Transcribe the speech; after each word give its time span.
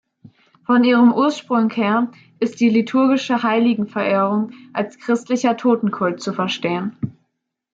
Von 0.65 0.83
ihrem 0.83 1.13
Ursprung 1.13 1.69
her 1.69 2.11
ist 2.39 2.59
die 2.59 2.69
liturgische 2.69 3.43
Heiligenverehrung 3.43 4.49
als 4.73 4.97
christlicher 4.97 5.55
Totenkult 5.57 6.23
zu 6.23 6.33
verstehen. 6.33 6.95